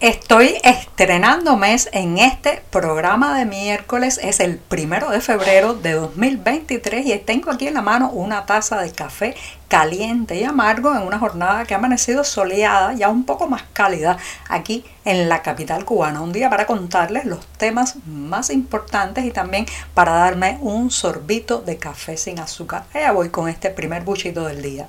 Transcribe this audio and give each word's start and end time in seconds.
Estoy 0.00 0.54
estrenando 0.62 1.56
mes 1.56 1.88
en 1.90 2.18
este 2.18 2.62
programa 2.70 3.36
de 3.36 3.44
miércoles. 3.44 4.20
Es 4.22 4.38
el 4.38 4.56
primero 4.56 5.10
de 5.10 5.20
febrero 5.20 5.74
de 5.74 5.94
2023 5.94 7.04
y 7.04 7.18
tengo 7.18 7.50
aquí 7.50 7.66
en 7.66 7.74
la 7.74 7.82
mano 7.82 8.08
una 8.10 8.46
taza 8.46 8.80
de 8.80 8.92
café 8.92 9.34
caliente 9.66 10.36
y 10.36 10.44
amargo 10.44 10.94
en 10.94 11.02
una 11.02 11.18
jornada 11.18 11.64
que 11.64 11.74
ha 11.74 11.78
amanecido 11.78 12.22
soleada, 12.22 12.92
ya 12.92 13.08
un 13.08 13.24
poco 13.24 13.48
más 13.48 13.64
cálida 13.72 14.18
aquí 14.48 14.84
en 15.04 15.28
la 15.28 15.42
capital 15.42 15.84
cubana. 15.84 16.20
Un 16.20 16.32
día 16.32 16.48
para 16.48 16.66
contarles 16.66 17.24
los 17.24 17.44
temas 17.58 17.96
más 18.06 18.50
importantes 18.50 19.24
y 19.24 19.32
también 19.32 19.66
para 19.94 20.12
darme 20.12 20.58
un 20.60 20.92
sorbito 20.92 21.60
de 21.60 21.76
café 21.76 22.16
sin 22.16 22.38
azúcar. 22.38 22.84
Allá 22.94 23.10
voy 23.10 23.30
con 23.30 23.48
este 23.48 23.70
primer 23.70 24.04
buchito 24.04 24.46
del 24.46 24.62
día. 24.62 24.86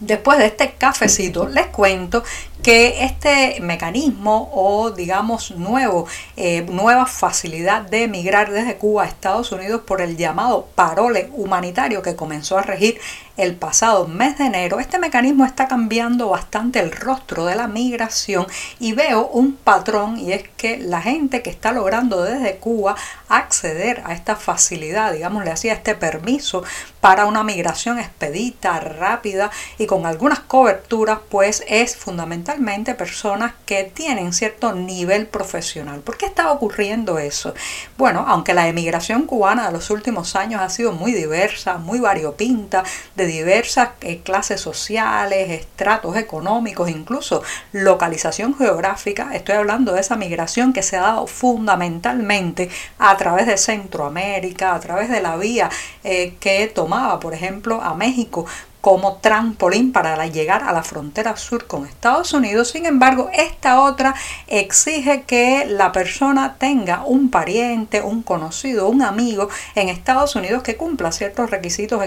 Después 0.00 0.38
de 0.38 0.46
este 0.46 0.72
cafecito, 0.78 1.46
les 1.46 1.66
cuento 1.66 2.24
que 2.62 3.04
este 3.04 3.60
mecanismo 3.60 4.50
o 4.54 4.90
digamos 4.90 5.50
nuevo, 5.52 6.06
eh, 6.36 6.62
nueva 6.62 7.04
facilidad 7.04 7.82
de 7.82 8.04
emigrar 8.04 8.50
desde 8.50 8.76
Cuba 8.76 9.04
a 9.04 9.06
Estados 9.06 9.52
Unidos 9.52 9.82
por 9.86 10.00
el 10.00 10.16
llamado 10.16 10.68
parole 10.74 11.28
humanitario 11.34 12.00
que 12.00 12.16
comenzó 12.16 12.56
a 12.56 12.62
regir 12.62 12.98
el 13.40 13.54
pasado 13.54 14.06
mes 14.06 14.36
de 14.36 14.44
enero, 14.44 14.80
este 14.80 14.98
mecanismo 14.98 15.46
está 15.46 15.66
cambiando 15.66 16.28
bastante 16.28 16.78
el 16.78 16.92
rostro 16.92 17.46
de 17.46 17.54
la 17.54 17.68
migración 17.68 18.46
y 18.78 18.92
veo 18.92 19.28
un 19.28 19.54
patrón 19.54 20.18
y 20.18 20.34
es 20.34 20.44
que 20.58 20.76
la 20.76 21.00
gente 21.00 21.40
que 21.40 21.48
está 21.48 21.72
logrando 21.72 22.22
desde 22.22 22.56
Cuba 22.56 22.96
acceder 23.30 24.02
a 24.04 24.12
esta 24.12 24.36
facilidad, 24.36 25.14
digamos, 25.14 25.42
le 25.44 25.52
hacía 25.52 25.72
este 25.72 25.94
permiso 25.94 26.64
para 27.00 27.24
una 27.24 27.42
migración 27.42 27.98
expedita, 27.98 28.78
rápida 28.78 29.50
y 29.78 29.86
con 29.86 30.04
algunas 30.04 30.40
coberturas, 30.40 31.20
pues 31.30 31.64
es 31.66 31.96
fundamentalmente 31.96 32.94
personas 32.94 33.54
que 33.64 33.84
tienen 33.84 34.34
cierto 34.34 34.74
nivel 34.74 35.26
profesional. 35.26 36.00
¿Por 36.00 36.18
qué 36.18 36.26
está 36.26 36.52
ocurriendo 36.52 37.18
eso? 37.18 37.54
Bueno, 37.96 38.26
aunque 38.28 38.52
la 38.52 38.68
emigración 38.68 39.22
cubana 39.22 39.68
de 39.68 39.72
los 39.72 39.88
últimos 39.88 40.36
años 40.36 40.60
ha 40.60 40.68
sido 40.68 40.92
muy 40.92 41.12
diversa, 41.12 41.78
muy 41.78 42.00
variopinta, 42.00 42.84
de 43.16 43.29
diversas 43.30 43.90
eh, 44.02 44.20
clases 44.22 44.60
sociales, 44.60 45.50
estratos 45.50 46.16
económicos, 46.16 46.90
incluso 46.90 47.42
localización 47.72 48.56
geográfica. 48.56 49.34
Estoy 49.34 49.56
hablando 49.56 49.92
de 49.92 50.00
esa 50.00 50.16
migración 50.16 50.72
que 50.72 50.82
se 50.82 50.96
ha 50.96 51.02
dado 51.02 51.26
fundamentalmente 51.26 52.68
a 52.98 53.16
través 53.16 53.46
de 53.46 53.56
Centroamérica, 53.56 54.74
a 54.74 54.80
través 54.80 55.08
de 55.08 55.20
la 55.20 55.36
vía 55.36 55.70
eh, 56.04 56.34
que 56.40 56.66
tomaba, 56.66 57.20
por 57.20 57.34
ejemplo, 57.34 57.80
a 57.80 57.94
México 57.94 58.46
como 58.80 59.16
trampolín 59.16 59.92
para 59.92 60.26
llegar 60.26 60.62
a 60.62 60.72
la 60.72 60.82
frontera 60.82 61.36
sur 61.36 61.66
con 61.66 61.86
Estados 61.86 62.32
Unidos. 62.32 62.70
Sin 62.70 62.86
embargo, 62.86 63.30
esta 63.32 63.80
otra 63.82 64.14
exige 64.46 65.22
que 65.22 65.66
la 65.66 65.92
persona 65.92 66.56
tenga 66.58 67.04
un 67.04 67.30
pariente, 67.30 68.02
un 68.02 68.22
conocido, 68.22 68.88
un 68.88 69.02
amigo 69.02 69.48
en 69.74 69.88
Estados 69.88 70.34
Unidos 70.36 70.62
que 70.62 70.76
cumpla 70.76 71.12
ciertos 71.12 71.50
requisitos 71.50 72.02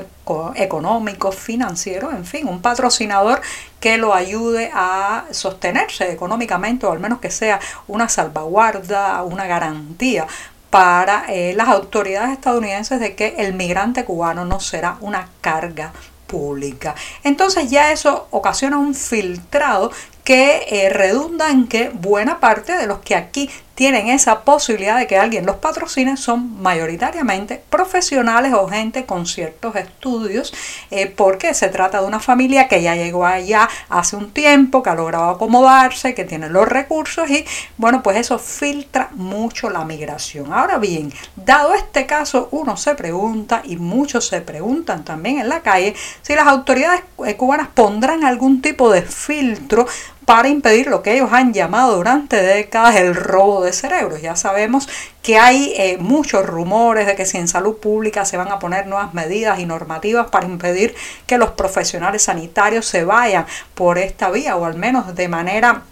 económicos, 0.56 1.36
financieros, 1.36 2.14
en 2.14 2.26
fin, 2.26 2.48
un 2.48 2.62
patrocinador 2.62 3.42
que 3.80 3.98
lo 3.98 4.14
ayude 4.14 4.72
a 4.74 5.26
sostenerse 5.32 6.12
económicamente 6.12 6.86
o 6.86 6.92
al 6.92 7.00
menos 7.00 7.20
que 7.20 7.30
sea 7.30 7.60
una 7.88 8.10
salvaguarda, 8.10 9.22
una 9.24 9.46
garantía 9.46 10.26
para 10.70 11.26
eh, 11.28 11.54
las 11.56 11.68
autoridades 11.68 12.32
estadounidenses 12.32 13.00
de 13.00 13.14
que 13.14 13.36
el 13.38 13.54
migrante 13.54 14.06
cubano 14.06 14.44
no 14.44 14.60
será 14.60 14.98
una 15.02 15.30
carga 15.42 15.94
pública. 16.28 16.96
Entonces 17.24 17.70
ya 17.70 17.92
eso 17.92 18.28
ocasiona 18.32 18.78
un 18.78 18.96
filtrado 18.96 19.92
que 20.24 20.66
eh, 20.70 20.90
redunda 20.90 21.50
en 21.50 21.68
que 21.68 21.90
buena 21.90 22.40
parte 22.40 22.78
de 22.78 22.88
los 22.88 23.00
que 23.00 23.16
aquí 23.16 23.50
tienen 23.76 24.08
esa 24.08 24.42
posibilidad 24.42 24.98
de 24.98 25.08
que 25.08 25.18
alguien 25.18 25.46
los 25.46 25.56
patrocine 25.56 26.16
son 26.16 26.62
mayoritariamente 26.62 27.62
profesionales 27.70 28.54
o 28.54 28.68
gente 28.68 29.06
con 29.06 29.26
ciertos 29.26 29.76
estudios, 29.76 30.54
eh, 30.92 31.08
porque 31.08 31.54
se 31.54 31.70
trata 31.70 32.00
de 32.00 32.08
una 32.08 32.20
familia 32.20 32.68
que 32.68 32.82
ya 32.82 32.96
llegó 32.96 33.26
allá 33.26 33.68
hace 33.90 34.16
un 34.16 34.32
tiempo, 34.32 34.84
que 34.84 34.92
ha 34.92 34.96
logrado 34.96 35.32
acomodarse, 35.32 36.14
que 36.14 36.24
tiene 36.24 36.50
los 36.50 36.68
recursos 36.68 37.30
y 37.30 37.46
bueno, 37.78 38.04
pues 38.04 38.18
eso 38.18 38.38
filtra 38.38 39.10
mucho 39.14 39.70
la 39.70 39.84
migración. 39.86 40.54
Ahora 40.54 40.78
bien, 40.78 41.12
dado 41.36 41.74
este 41.74 42.06
caso, 42.06 42.50
uno 42.52 42.78
se 42.78 42.94
pregunta 42.94 43.62
y 43.66 43.78
muchos 43.78 44.28
se 44.28 44.42
preguntan 44.42 45.04
también 45.04 45.40
en 45.40 45.50
la 45.50 45.62
calle 45.62 45.96
si 46.22 46.36
las 46.36 46.48
autoridades 46.48 47.02
eh, 47.26 47.36
cubanas 47.36 47.70
pondrán 47.74 48.24
algún 48.24 48.62
tipo 48.62 48.92
de 48.92 49.02
filtro 49.02 49.88
para 50.26 50.50
impedir 50.50 50.88
lo 50.88 51.02
que 51.02 51.14
ellos 51.14 51.32
han 51.32 51.54
llamado 51.54 51.96
durante 51.96 52.42
décadas 52.42 52.96
el 52.96 53.16
robo 53.16 53.64
de 53.64 53.74
cerebros. 53.74 54.22
Ya 54.22 54.36
sabemos 54.36 54.88
que 55.22 55.38
hay 55.38 55.74
eh, 55.78 55.98
muchos 56.00 56.46
rumores 56.46 57.08
de 57.08 57.16
que 57.16 57.26
si 57.26 57.38
en 57.38 57.48
salud 57.48 57.78
pública 57.78 58.26
se 58.26 58.38
van 58.38 58.50
a 58.50 58.60
poner 58.60 58.88
nuevas 58.88 59.14
medidas 59.14 59.60
y 59.60 59.66
normativas 59.66 60.28
para 60.30 60.46
impedir 60.46 60.96
que 61.26 61.38
los 61.38 61.52
profesionales 61.52 62.24
sanitarios 62.24 62.86
se 62.86 63.06
vayan 63.06 63.46
por 63.74 63.98
esta 63.98 64.30
vía 64.30 64.56
o 64.56 64.66
al 64.66 64.76
menos 64.76 65.16
de 65.16 65.28
manera 65.28 65.84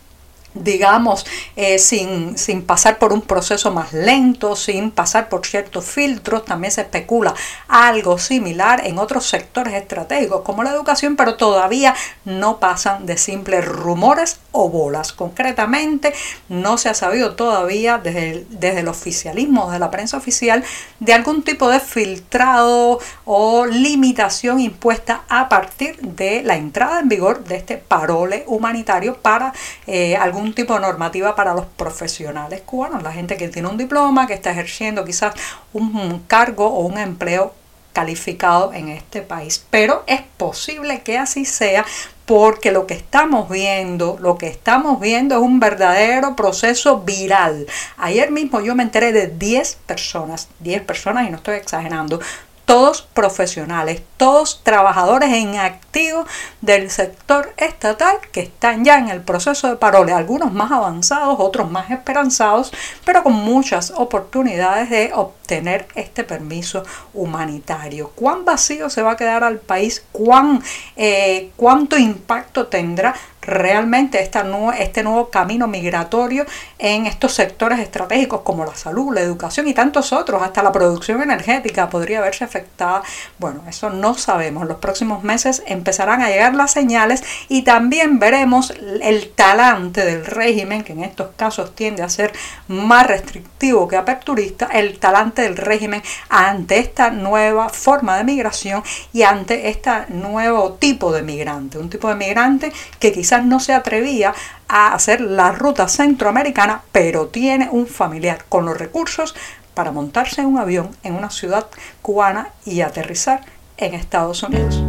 digamos, 0.53 1.25
eh, 1.55 1.79
sin, 1.79 2.37
sin, 2.37 2.63
pasar 2.63 2.99
por 2.99 3.13
un 3.13 3.21
proceso 3.21 3.71
más 3.71 3.93
lento, 3.93 4.55
sin 4.55 4.91
pasar 4.91 5.29
por 5.29 5.45
ciertos 5.45 5.85
filtros. 5.85 6.45
También 6.45 6.71
se 6.71 6.81
especula 6.81 7.33
algo 7.67 8.17
similar 8.17 8.85
en 8.85 8.99
otros 8.99 9.27
sectores 9.27 9.73
estratégicos 9.73 10.41
como 10.41 10.63
la 10.63 10.71
educación, 10.71 11.15
pero 11.15 11.35
todavía 11.35 11.95
no 12.25 12.59
pasan 12.59 13.05
de 13.05 13.17
simples 13.17 13.65
rumores 13.65 14.39
o 14.51 14.69
bolas. 14.69 15.13
Concretamente, 15.13 16.13
no 16.49 16.77
se 16.77 16.89
ha 16.89 16.93
sabido 16.93 17.35
todavía 17.35 17.97
desde 17.97 18.31
el, 18.31 18.47
desde 18.49 18.81
el 18.81 18.87
oficialismo, 18.87 19.67
desde 19.67 19.79
la 19.79 19.91
prensa 19.91 20.17
oficial, 20.17 20.63
de 20.99 21.13
algún 21.13 21.43
tipo 21.43 21.69
de 21.69 21.79
filtrado 21.79 22.99
o 23.25 23.65
limitación 23.65 24.59
impuesta 24.59 25.23
a 25.29 25.49
partir 25.49 25.97
de 26.01 26.43
la 26.43 26.55
entrada 26.55 26.99
en 26.99 27.09
vigor 27.09 27.43
de 27.43 27.55
este 27.55 27.77
parole 27.77 28.43
humanitario 28.47 29.15
para 29.17 29.53
eh, 29.87 30.15
algún 30.15 30.40
un 30.41 30.53
tipo 30.53 30.77
normativa 30.79 31.35
para 31.35 31.53
los 31.53 31.65
profesionales 31.65 32.61
cubanos, 32.61 33.03
la 33.03 33.11
gente 33.11 33.37
que 33.37 33.49
tiene 33.49 33.67
un 33.67 33.77
diploma, 33.77 34.27
que 34.27 34.33
está 34.33 34.51
ejerciendo 34.51 35.05
quizás 35.05 35.33
un 35.73 36.23
cargo 36.27 36.67
o 36.67 36.85
un 36.85 36.97
empleo 36.97 37.53
calificado 37.93 38.73
en 38.73 38.89
este 38.89 39.21
país. 39.21 39.65
Pero 39.69 40.03
es 40.07 40.21
posible 40.37 41.01
que 41.01 41.17
así 41.17 41.45
sea 41.45 41.85
porque 42.25 42.71
lo 42.71 42.87
que 42.87 42.93
estamos 42.93 43.49
viendo, 43.49 44.17
lo 44.21 44.37
que 44.37 44.47
estamos 44.47 45.01
viendo 45.01 45.35
es 45.35 45.41
un 45.41 45.59
verdadero 45.59 46.35
proceso 46.35 47.01
viral. 47.01 47.67
Ayer 47.97 48.31
mismo 48.31 48.61
yo 48.61 48.73
me 48.75 48.83
enteré 48.83 49.11
de 49.11 49.27
10 49.27 49.75
personas, 49.85 50.47
10 50.59 50.83
personas 50.83 51.27
y 51.27 51.29
no 51.29 51.37
estoy 51.37 51.55
exagerando, 51.55 52.21
todos 52.71 53.01
profesionales, 53.01 54.01
todos 54.15 54.63
trabajadores 54.63 55.33
en 55.33 55.57
activo 55.57 56.25
del 56.61 56.89
sector 56.89 57.53
estatal 57.57 58.15
que 58.31 58.39
están 58.39 58.85
ya 58.85 58.97
en 58.97 59.09
el 59.09 59.19
proceso 59.19 59.67
de 59.67 59.75
parole, 59.75 60.13
algunos 60.13 60.53
más 60.53 60.71
avanzados, 60.71 61.35
otros 61.37 61.69
más 61.69 61.91
esperanzados, 61.91 62.71
pero 63.03 63.23
con 63.23 63.33
muchas 63.33 63.91
oportunidades 63.91 64.89
de 64.89 65.11
obtener 65.13 65.85
este 65.95 66.23
permiso 66.23 66.83
humanitario. 67.13 68.11
¿Cuán 68.15 68.45
vacío 68.45 68.89
se 68.89 69.01
va 69.01 69.11
a 69.11 69.17
quedar 69.17 69.43
al 69.43 69.59
país? 69.59 70.05
¿Cuán, 70.13 70.63
eh, 70.95 71.51
¿Cuánto 71.57 71.97
impacto 71.97 72.67
tendrá 72.67 73.13
realmente 73.41 74.21
esta 74.21 74.45
este 74.77 75.03
nuevo 75.03 75.29
camino 75.29 75.67
migratorio 75.67 76.45
en 76.77 77.05
estos 77.05 77.33
sectores 77.33 77.79
estratégicos 77.79 78.41
como 78.41 78.65
la 78.65 78.75
salud, 78.75 79.13
la 79.13 79.21
educación 79.21 79.67
y 79.67 79.73
tantos 79.73 80.13
otros, 80.13 80.41
hasta 80.41 80.63
la 80.63 80.71
producción 80.71 81.21
energética 81.21 81.89
podría 81.89 82.21
verse 82.21 82.43
afectada. 82.43 83.03
Bueno, 83.37 83.63
eso 83.67 83.89
no 83.89 84.15
sabemos. 84.15 84.67
Los 84.67 84.77
próximos 84.77 85.23
meses 85.23 85.63
empezarán 85.65 86.21
a 86.21 86.29
llegar 86.29 86.55
las 86.55 86.71
señales 86.71 87.23
y 87.49 87.63
también 87.63 88.19
veremos 88.19 88.73
el 89.01 89.31
talante 89.31 90.05
del 90.05 90.25
régimen, 90.25 90.83
que 90.83 90.93
en 90.93 91.03
estos 91.03 91.29
casos 91.35 91.75
tiende 91.75 92.03
a 92.03 92.09
ser 92.09 92.33
más 92.67 93.07
restrictivo 93.07 93.87
que 93.87 93.97
aperturista, 93.97 94.67
el 94.67 94.99
talante 94.99 95.43
del 95.43 95.57
régimen 95.57 96.03
ante 96.29 96.79
esta 96.79 97.09
nueva 97.09 97.69
forma 97.69 98.17
de 98.17 98.23
migración 98.23 98.83
y 99.13 99.23
ante 99.23 99.69
este 99.69 99.91
nuevo 100.09 100.73
tipo 100.73 101.11
de 101.11 101.21
migrante, 101.21 101.77
un 101.77 101.89
tipo 101.89 102.09
de 102.09 102.15
migrante 102.15 102.71
que 102.99 103.11
quizás 103.11 103.30
no 103.39 103.59
se 103.59 103.73
atrevía 103.73 104.33
a 104.67 104.93
hacer 104.93 105.21
la 105.21 105.51
ruta 105.51 105.87
centroamericana, 105.87 106.81
pero 106.91 107.27
tiene 107.27 107.69
un 107.71 107.87
familiar 107.87 108.45
con 108.49 108.65
los 108.65 108.77
recursos 108.77 109.35
para 109.73 109.91
montarse 109.91 110.41
en 110.41 110.47
un 110.47 110.59
avión 110.59 110.95
en 111.03 111.15
una 111.15 111.29
ciudad 111.29 111.67
cubana 112.01 112.49
y 112.65 112.81
aterrizar 112.81 113.41
en 113.77 113.93
Estados 113.93 114.43
Unidos. 114.43 114.81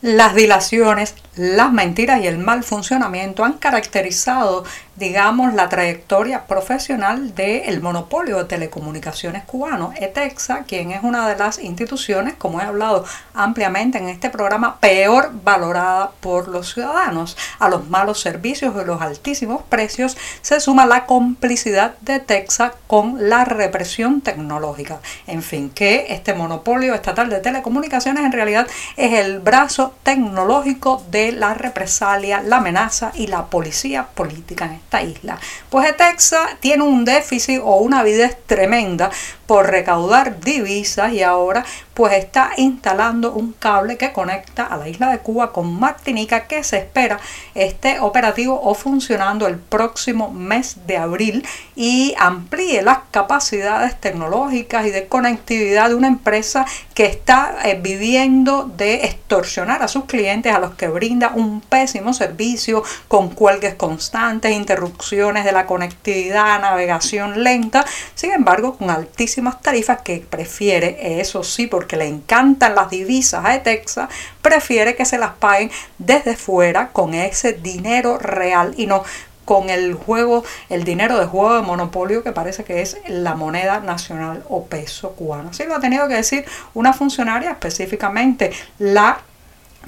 Las 0.00 0.34
dilaciones, 0.34 1.14
las 1.34 1.72
mentiras 1.72 2.22
y 2.22 2.28
el 2.28 2.38
mal 2.38 2.62
funcionamiento 2.62 3.44
han 3.44 3.54
caracterizado, 3.54 4.64
digamos, 4.98 5.54
la 5.54 5.68
trayectoria 5.68 6.46
profesional 6.46 7.34
del 7.34 7.80
monopolio 7.80 8.38
de 8.38 8.44
telecomunicaciones 8.44 9.44
cubano, 9.44 9.92
ETEXA, 9.96 10.64
quien 10.64 10.90
es 10.90 11.04
una 11.04 11.28
de 11.28 11.36
las 11.36 11.60
instituciones, 11.60 12.34
como 12.34 12.60
he 12.60 12.64
hablado 12.64 13.04
ampliamente 13.32 13.98
en 13.98 14.08
este 14.08 14.28
programa, 14.28 14.80
peor 14.80 15.30
valorada 15.44 16.10
por 16.20 16.48
los 16.48 16.74
ciudadanos. 16.74 17.36
A 17.60 17.68
los 17.68 17.88
malos 17.88 18.20
servicios 18.20 18.74
y 18.74 18.84
los 18.84 19.00
altísimos 19.00 19.62
precios 19.62 20.16
se 20.42 20.60
suma 20.60 20.84
la 20.86 21.06
complicidad 21.06 21.94
de 22.00 22.16
ETEXA 22.16 22.72
con 22.86 23.28
la 23.28 23.44
represión 23.44 24.20
tecnológica. 24.20 24.98
En 25.26 25.42
fin, 25.42 25.70
que 25.70 26.06
este 26.08 26.34
monopolio 26.34 26.94
estatal 26.94 27.30
de 27.30 27.40
telecomunicaciones 27.40 28.24
en 28.24 28.32
realidad 28.32 28.66
es 28.96 29.12
el 29.12 29.38
brazo 29.38 29.94
tecnológico 30.02 31.02
de 31.10 31.32
la 31.32 31.54
represalia, 31.54 32.42
la 32.42 32.56
amenaza 32.56 33.12
y 33.14 33.28
la 33.28 33.46
policía 33.46 34.08
política 34.14 34.64
en 34.64 34.72
esta 34.88 35.02
isla. 35.02 35.38
Pues 35.68 35.94
Texas 35.98 36.56
tiene 36.60 36.82
un 36.82 37.04
déficit 37.04 37.60
o 37.62 37.76
una 37.76 38.00
avidez 38.00 38.38
tremenda 38.46 39.10
por 39.46 39.70
recaudar 39.70 40.40
divisas 40.40 41.12
y 41.12 41.22
ahora 41.22 41.64
pues 41.98 42.12
está 42.12 42.52
instalando 42.58 43.32
un 43.32 43.54
cable 43.54 43.96
que 43.96 44.12
conecta 44.12 44.62
a 44.62 44.76
la 44.76 44.88
isla 44.88 45.10
de 45.10 45.18
Cuba 45.18 45.52
con 45.52 45.80
Martinica 45.80 46.46
que 46.46 46.62
se 46.62 46.76
espera 46.76 47.18
esté 47.56 47.98
operativo 47.98 48.60
o 48.62 48.74
funcionando 48.74 49.48
el 49.48 49.56
próximo 49.58 50.30
mes 50.30 50.86
de 50.86 50.96
abril 50.96 51.44
y 51.74 52.14
amplíe 52.16 52.82
las 52.82 53.00
capacidades 53.10 54.00
tecnológicas 54.00 54.86
y 54.86 54.90
de 54.90 55.08
conectividad 55.08 55.88
de 55.88 55.96
una 55.96 56.06
empresa 56.06 56.64
que 56.94 57.06
está 57.06 57.56
eh, 57.64 57.76
viviendo 57.82 58.70
de 58.76 59.06
extorsionar 59.06 59.82
a 59.82 59.88
sus 59.88 60.04
clientes 60.04 60.54
a 60.54 60.60
los 60.60 60.76
que 60.76 60.86
brinda 60.86 61.32
un 61.34 61.60
pésimo 61.60 62.12
servicio 62.12 62.84
con 63.08 63.30
cuelgues 63.30 63.74
constantes, 63.74 64.52
interrupciones 64.52 65.44
de 65.44 65.50
la 65.50 65.66
conectividad, 65.66 66.60
navegación 66.60 67.42
lenta, 67.42 67.84
sin 68.14 68.30
embargo 68.30 68.76
con 68.76 68.90
altísimo 68.90 69.48
tarifas 69.60 70.02
que 70.02 70.24
prefiere, 70.28 71.20
eso 71.20 71.42
sí, 71.42 71.66
porque 71.66 71.87
le 71.96 72.06
encantan 72.06 72.74
las 72.74 72.90
divisas 72.90 73.44
a 73.44 73.54
Etexa, 73.54 74.08
prefiere 74.42 74.96
que 74.96 75.04
se 75.04 75.18
las 75.18 75.32
paguen 75.32 75.70
desde 75.98 76.36
fuera 76.36 76.88
con 76.88 77.14
ese 77.14 77.52
dinero 77.52 78.18
real 78.18 78.74
y 78.76 78.86
no 78.86 79.02
con 79.44 79.70
el 79.70 79.94
juego, 79.94 80.44
el 80.68 80.84
dinero 80.84 81.18
de 81.18 81.24
juego 81.24 81.54
de 81.54 81.62
monopolio 81.62 82.22
que 82.22 82.32
parece 82.32 82.64
que 82.64 82.82
es 82.82 82.98
la 83.06 83.34
moneda 83.34 83.80
nacional 83.80 84.44
o 84.50 84.66
peso 84.66 85.12
cubano. 85.12 85.48
Así 85.48 85.64
lo 85.64 85.74
ha 85.74 85.80
tenido 85.80 86.06
que 86.06 86.16
decir 86.16 86.44
una 86.74 86.92
funcionaria, 86.92 87.52
específicamente 87.52 88.52
la 88.78 89.22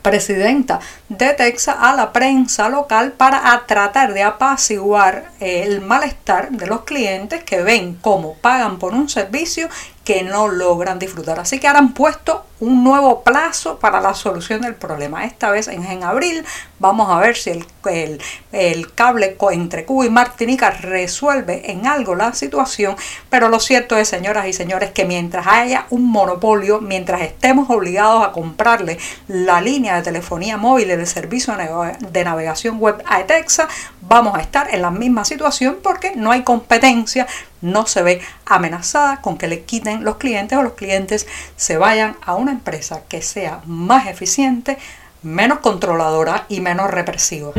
presidenta 0.00 0.80
de 1.08 1.34
Texas 1.34 1.76
a 1.78 1.94
la 1.94 2.12
prensa 2.12 2.68
local 2.68 3.12
para 3.12 3.62
tratar 3.66 4.14
de 4.14 4.22
apaciguar 4.22 5.30
el 5.40 5.80
malestar 5.80 6.50
de 6.50 6.66
los 6.66 6.82
clientes 6.82 7.44
que 7.44 7.62
ven 7.62 7.98
cómo 8.00 8.34
pagan 8.34 8.78
por 8.78 8.94
un 8.94 9.08
servicio 9.08 9.68
que 10.10 10.24
no 10.24 10.48
logran 10.48 10.98
disfrutar. 10.98 11.38
Así 11.38 11.60
que 11.60 11.68
ahora 11.68 11.78
han 11.78 11.94
puesto 11.94 12.44
un 12.58 12.82
nuevo 12.82 13.22
plazo 13.22 13.78
para 13.78 14.00
la 14.00 14.12
solución 14.12 14.60
del 14.60 14.74
problema. 14.74 15.24
Esta 15.24 15.52
vez 15.52 15.68
en, 15.68 15.84
en 15.84 16.02
abril 16.02 16.44
vamos 16.80 17.08
a 17.10 17.20
ver 17.20 17.36
si 17.36 17.50
el, 17.50 18.92
cable 18.94 19.36
entre 19.52 19.84
Cuba 19.84 20.06
y 20.06 20.10
Martinica 20.10 20.70
resuelve 20.70 21.70
en 21.70 21.86
algo 21.86 22.16
la 22.16 22.34
situación. 22.34 22.96
Pero 23.28 23.48
lo 23.48 23.60
cierto 23.60 23.96
es, 23.96 24.08
señoras 24.08 24.48
y 24.48 24.52
señores, 24.52 24.90
que 24.90 25.04
mientras 25.04 25.46
haya 25.46 25.86
un 25.90 26.10
monopolio, 26.10 26.80
mientras 26.80 27.20
estemos 27.20 27.70
obligados 27.70 28.24
a 28.26 28.32
comprarle 28.32 28.98
la 29.28 29.60
línea 29.60 29.94
de 29.94 30.02
telefonía 30.02 30.56
móvil 30.56 30.88
y 30.88 30.92
el 30.92 31.06
servicio 31.06 31.54
de 32.00 32.24
navegación 32.24 32.78
web 32.80 33.00
a 33.06 33.20
Etexa, 33.20 33.68
vamos 34.00 34.36
a 34.36 34.40
estar 34.40 34.74
en 34.74 34.82
la 34.82 34.90
misma 34.90 35.24
situación 35.24 35.78
porque 35.82 36.14
no 36.16 36.32
hay 36.32 36.42
competencia, 36.42 37.28
no 37.60 37.86
se 37.86 38.02
ve 38.02 38.20
amenazada 38.46 39.20
con 39.20 39.38
que 39.38 39.48
le 39.48 39.62
quiten 39.62 40.04
los 40.04 40.16
clientes 40.16 40.58
o 40.58 40.62
los 40.62 40.74
clientes 40.74 41.26
se 41.56 41.78
vayan 41.78 42.16
a 42.22 42.34
una 42.34 42.52
empresa 42.52 43.02
que 43.08 43.22
sea 43.22 43.60
más 43.66 44.06
eficiente, 44.06 44.78
menos 45.22 45.58
controladora 45.60 46.46
y 46.48 46.60
menos 46.60 46.90
represiva. 46.90 47.52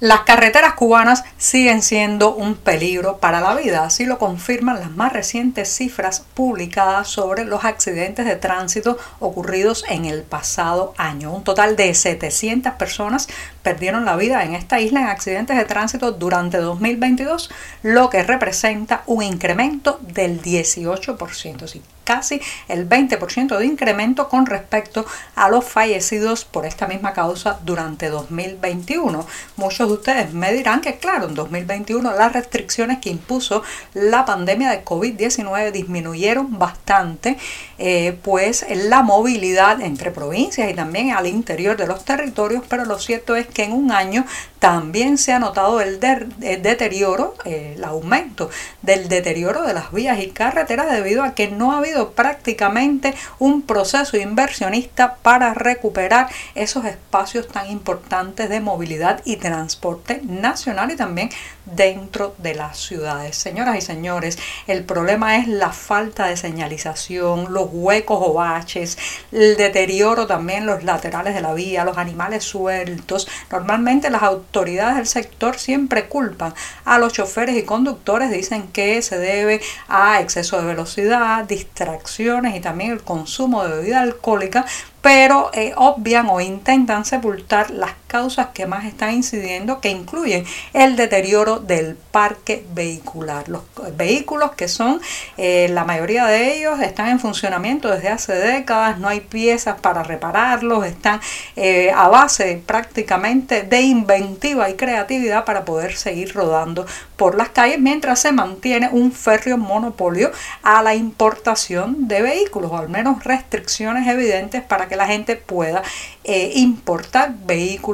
Las 0.00 0.20
carreteras 0.20 0.74
cubanas 0.74 1.24
siguen 1.38 1.82
siendo 1.82 2.32
un 2.32 2.54
peligro 2.54 3.18
para 3.18 3.40
la 3.40 3.56
vida, 3.56 3.82
así 3.82 4.06
lo 4.06 4.20
confirman 4.20 4.78
las 4.78 4.92
más 4.92 5.12
recientes 5.12 5.74
cifras 5.74 6.24
publicadas 6.34 7.08
sobre 7.08 7.44
los 7.44 7.64
accidentes 7.64 8.24
de 8.24 8.36
tránsito 8.36 8.96
ocurridos 9.18 9.84
en 9.88 10.04
el 10.04 10.22
pasado 10.22 10.94
año. 10.98 11.32
Un 11.32 11.42
total 11.42 11.74
de 11.74 11.92
700 11.92 12.74
personas 12.74 13.28
perdieron 13.68 14.06
la 14.06 14.16
vida 14.16 14.44
en 14.44 14.54
esta 14.54 14.80
isla 14.80 15.00
en 15.00 15.08
accidentes 15.08 15.54
de 15.54 15.66
tránsito 15.66 16.12
durante 16.12 16.56
2022, 16.56 17.50
lo 17.82 18.08
que 18.08 18.22
representa 18.22 19.02
un 19.04 19.22
incremento 19.22 20.00
del 20.00 20.40
18% 20.40 21.82
casi 22.08 22.40
el 22.68 22.88
20% 22.88 23.58
de 23.58 23.66
incremento 23.66 24.30
con 24.30 24.46
respecto 24.46 25.04
a 25.34 25.50
los 25.50 25.62
fallecidos 25.66 26.46
por 26.46 26.64
esta 26.64 26.86
misma 26.86 27.12
causa 27.12 27.58
durante 27.66 28.08
2021. 28.08 29.26
Muchos 29.56 29.88
de 29.88 29.92
ustedes 29.92 30.32
me 30.32 30.50
dirán 30.54 30.80
que 30.80 30.96
claro, 30.96 31.28
en 31.28 31.34
2021 31.34 32.14
las 32.14 32.32
restricciones 32.32 33.00
que 33.00 33.10
impuso 33.10 33.62
la 33.92 34.24
pandemia 34.24 34.70
de 34.70 34.82
COVID-19 34.86 35.70
disminuyeron 35.70 36.58
bastante, 36.58 37.36
eh, 37.76 38.18
pues 38.22 38.64
la 38.70 39.02
movilidad 39.02 39.82
entre 39.82 40.10
provincias 40.10 40.70
y 40.70 40.74
también 40.74 41.10
al 41.10 41.26
interior 41.26 41.76
de 41.76 41.86
los 41.86 42.06
territorios, 42.06 42.62
pero 42.70 42.86
lo 42.86 42.98
cierto 42.98 43.36
es 43.36 43.46
que 43.46 43.57
en 43.64 43.72
un 43.72 43.92
año 43.92 44.24
también 44.58 45.18
se 45.18 45.32
ha 45.32 45.38
notado 45.38 45.80
el, 45.80 46.00
deterioro, 46.00 47.34
eh, 47.44 47.74
el 47.76 47.84
aumento 47.84 48.50
del 48.82 49.08
deterioro 49.08 49.62
de 49.62 49.72
las 49.72 49.92
vías 49.92 50.18
y 50.20 50.30
carreteras 50.30 50.90
debido 50.90 51.22
a 51.22 51.34
que 51.34 51.48
no 51.48 51.72
ha 51.72 51.78
habido 51.78 52.10
prácticamente 52.12 53.14
un 53.38 53.62
proceso 53.62 54.16
inversionista 54.16 55.16
para 55.16 55.54
recuperar 55.54 56.28
esos 56.54 56.84
espacios 56.84 57.48
tan 57.48 57.70
importantes 57.70 58.48
de 58.48 58.60
movilidad 58.60 59.22
y 59.24 59.36
transporte 59.36 60.20
nacional 60.24 60.90
y 60.90 60.96
también 60.96 61.30
dentro 61.64 62.34
de 62.38 62.54
las 62.54 62.78
ciudades. 62.78 63.36
Señoras 63.36 63.76
y 63.76 63.80
señores, 63.80 64.38
el 64.66 64.84
problema 64.84 65.36
es 65.36 65.48
la 65.48 65.70
falta 65.70 66.26
de 66.26 66.36
señalización, 66.36 67.52
los 67.52 67.68
huecos 67.70 68.18
o 68.20 68.34
baches, 68.34 68.98
el 69.32 69.56
deterioro 69.56 70.26
también 70.26 70.66
los 70.66 70.84
laterales 70.84 71.34
de 71.34 71.40
la 71.40 71.54
vía, 71.54 71.84
los 71.84 71.98
animales 71.98 72.44
sueltos. 72.44 73.28
Normalmente 73.50 74.10
las 74.10 74.22
autoridades 74.22 74.96
del 74.96 75.06
sector 75.06 75.58
siempre 75.58 76.08
culpan 76.08 76.54
a 76.84 76.98
los 76.98 77.12
choferes 77.12 77.56
y 77.56 77.62
conductores, 77.62 78.30
dicen 78.30 78.68
que 78.68 79.00
se 79.02 79.18
debe 79.18 79.60
a 79.88 80.20
exceso 80.20 80.60
de 80.60 80.66
velocidad, 80.66 81.44
distracciones 81.44 82.54
y 82.56 82.60
también 82.60 82.92
el 82.92 83.02
consumo 83.02 83.64
de 83.64 83.76
bebida 83.76 84.02
alcohólica, 84.02 84.66
pero 85.00 85.50
eh, 85.54 85.72
obvian 85.76 86.28
o 86.28 86.40
intentan 86.40 87.04
sepultar 87.04 87.70
las 87.70 87.92
causas 88.08 88.48
que 88.48 88.66
más 88.66 88.86
están 88.86 89.12
incidiendo, 89.12 89.80
que 89.80 89.90
incluyen 89.90 90.44
el 90.72 90.96
deterioro 90.96 91.60
del 91.60 91.94
parque 91.94 92.64
vehicular. 92.74 93.48
Los 93.48 93.62
vehículos 93.96 94.52
que 94.52 94.66
son, 94.66 95.00
eh, 95.36 95.68
la 95.70 95.84
mayoría 95.84 96.26
de 96.26 96.56
ellos 96.56 96.80
están 96.80 97.08
en 97.08 97.20
funcionamiento 97.20 97.88
desde 97.88 98.08
hace 98.08 98.32
décadas, 98.32 98.98
no 98.98 99.08
hay 99.08 99.20
piezas 99.20 99.80
para 99.80 100.02
repararlos, 100.02 100.86
están 100.86 101.20
eh, 101.54 101.92
a 101.94 102.08
base 102.08 102.60
prácticamente 102.66 103.62
de 103.62 103.82
inventiva 103.82 104.70
y 104.70 104.74
creatividad 104.74 105.44
para 105.44 105.64
poder 105.64 105.94
seguir 105.94 106.34
rodando 106.34 106.86
por 107.16 107.36
las 107.36 107.50
calles 107.50 107.78
mientras 107.78 108.20
se 108.20 108.32
mantiene 108.32 108.88
un 108.90 109.12
férreo 109.12 109.58
monopolio 109.58 110.30
a 110.62 110.82
la 110.82 110.94
importación 110.94 112.08
de 112.08 112.22
vehículos 112.22 112.70
o 112.70 112.78
al 112.78 112.88
menos 112.88 113.24
restricciones 113.24 114.08
evidentes 114.08 114.62
para 114.62 114.88
que 114.88 114.96
la 114.96 115.06
gente 115.06 115.36
pueda 115.36 115.82
eh, 116.24 116.52
importar 116.54 117.34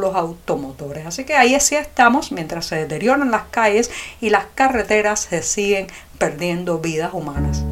vehículos 0.04 0.14
automotores. 0.14 1.06
Así 1.06 1.24
que 1.24 1.34
ahí 1.34 1.58
sí 1.60 1.76
estamos 1.76 2.32
mientras 2.32 2.66
se 2.66 2.76
deterioran 2.76 3.30
las 3.30 3.44
calles 3.50 3.90
y 4.20 4.30
las 4.30 4.44
carreteras 4.54 5.20
se 5.20 5.42
siguen 5.42 5.86
perdiendo 6.18 6.78
vidas 6.78 7.12
humanas. 7.12 7.64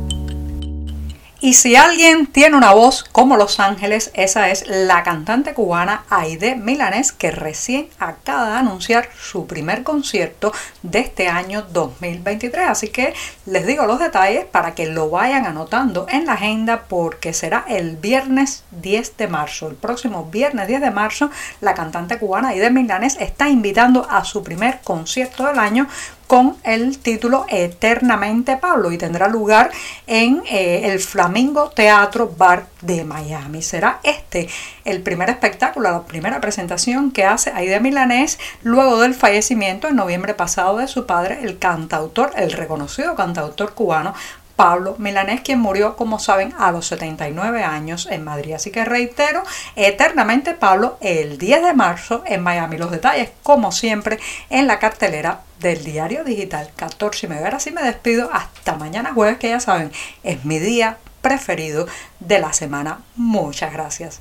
Y 1.45 1.55
si 1.55 1.75
alguien 1.75 2.29
tiene 2.29 2.57
una 2.57 2.73
voz 2.73 3.03
como 3.11 3.37
Los 3.37 3.59
Ángeles, 3.59 4.13
esa 4.15 4.51
es 4.51 4.65
la 4.69 5.03
cantante 5.03 5.55
cubana 5.55 6.05
Aide 6.09 6.55
Milanés, 6.55 7.11
que 7.11 7.33
recién 7.33 7.89
acaba 7.99 8.51
de 8.51 8.57
anunciar 8.59 9.09
su 9.21 9.49
primer 9.49 9.83
concierto 9.83 10.53
de 10.85 11.01
este 11.01 11.27
año 11.27 11.63
2023. 11.73 12.69
Así 12.69 12.91
que 12.91 13.13
les 13.45 13.67
digo 13.67 13.87
los 13.87 13.99
detalles 13.99 14.45
para 14.45 14.77
que 14.77 14.87
lo 14.87 15.11
vayan 15.11 15.45
anotando 15.45 16.07
en 16.09 16.27
la 16.27 16.35
agenda 16.35 16.85
porque 16.85 17.33
será 17.33 17.65
el 17.67 17.97
viernes 17.97 18.63
10 18.81 19.17
de 19.17 19.27
marzo. 19.27 19.67
El 19.67 19.75
próximo 19.75 20.27
viernes 20.27 20.69
10 20.69 20.81
de 20.81 20.91
marzo, 20.93 21.29
la 21.61 21.75
cantante 21.75 22.19
cubana 22.19 22.51
Aide 22.51 22.71
Milanés 22.71 23.17
está 23.19 23.49
invitando 23.49 24.07
a 24.09 24.23
su 24.25 24.45
primer 24.45 24.81
concierto 24.83 25.45
del 25.45 25.59
año 25.59 25.89
con 26.33 26.57
el 26.65 26.97
título 26.97 27.45
Eternamente 27.51 28.57
Pablo 28.57 28.91
y 28.91 28.97
tendrá 28.97 29.29
lugar 29.29 29.71
en 30.07 30.43
eh, 30.51 30.91
el 30.91 30.99
Flamingo 30.99 31.69
Teatro 31.69 32.33
Bar 32.39 32.69
de 32.81 33.05
Miami. 33.05 33.61
Será 33.61 34.01
este 34.03 34.49
el 34.87 35.03
primer 35.03 35.29
espectáculo, 35.29 35.91
la 35.91 36.05
primera 36.05 36.41
presentación 36.41 37.11
que 37.11 37.27
hace 37.27 37.51
Aida 37.51 37.81
Milanés 37.81 38.39
luego 38.63 38.99
del 39.03 39.13
fallecimiento 39.13 39.89
en 39.89 39.97
noviembre 39.97 40.33
pasado 40.33 40.79
de 40.79 40.89
su 40.89 41.05
padre, 41.05 41.41
el 41.43 41.59
cantautor, 41.59 42.31
el 42.35 42.53
reconocido 42.53 43.15
cantautor 43.15 43.75
cubano 43.75 44.15
Pablo 44.57 44.97
Milanés, 44.99 45.41
quien 45.41 45.59
murió, 45.59 45.97
como 45.97 46.19
saben, 46.19 46.55
a 46.59 46.73
los 46.73 46.87
79 46.87 47.65
años 47.65 48.09
en 48.11 48.25
Madrid. 48.25 48.55
Así 48.55 48.71
que 48.71 48.85
reitero, 48.85 49.43
eternamente 49.77 50.55
Pablo, 50.55 50.99
el 51.01 51.39
10 51.39 51.63
de 51.63 51.75
marzo 51.75 52.23
en 52.27 52.43
Miami. 52.43 52.79
Los 52.79 52.91
detalles, 52.91 53.31
como 53.43 53.73
siempre, 53.73 54.19
en 54.51 54.67
la 54.67 54.79
cartelera 54.79 55.41
del 55.61 55.85
diario 55.85 56.25
digital 56.25 56.71
14 56.77 57.27
y 57.27 57.29
media. 57.29 57.45
Ahora 57.47 57.59
me 57.73 57.83
despido 57.83 58.31
hasta 58.33 58.77
mañana 58.77 59.15
jueves, 59.15 59.39
que 59.39 59.49
ya 59.49 59.61
saben, 59.61 59.93
es 60.23 60.45
mi 60.45 60.59
día 60.59 60.99
preferido 61.21 61.87
de 62.21 62.39
la 62.39 62.53
semana. 62.53 63.01
Muchas 63.17 63.73
gracias. 63.73 64.21